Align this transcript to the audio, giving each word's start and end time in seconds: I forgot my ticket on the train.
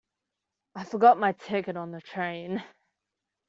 I 0.73 0.83
forgot 0.83 1.19
my 1.19 1.31
ticket 1.33 1.77
on 1.77 1.91
the 1.91 2.01
train. 2.01 2.63